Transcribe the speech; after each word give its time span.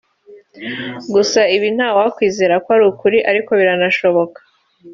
gusa 1.13 1.41
ibi 1.55 1.67
ntawakwizera 1.75 2.55
ko 2.63 2.67
ari 2.75 2.83
ukuri 2.91 3.17
ariko 3.29 3.49
biranashoboka 3.59 4.39